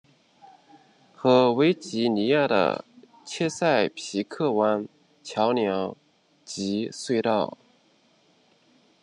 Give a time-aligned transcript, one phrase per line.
[1.13, 2.83] 和维吉尼亚的
[3.23, 4.87] 切塞皮克湾
[5.21, 5.95] 桥梁
[6.43, 7.55] 及隧道。